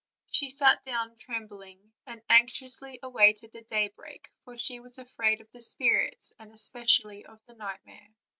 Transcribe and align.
She 0.31 0.49
sat 0.49 0.83
down 0.83 1.15
trembling, 1.15 1.93
and 2.07 2.23
anxiously 2.27 2.97
awaited 3.03 3.51
the 3.51 3.61
daybreak, 3.61 4.31
for 4.45 4.57
she 4.57 4.79
was 4.79 4.97
afraid 4.97 5.41
of 5.41 5.51
the 5.51 5.61
spirits, 5.61 6.33
and 6.39 6.51
especially 6.51 7.23
of 7.23 7.39
the 7.45 7.53
nightmare. 7.53 8.07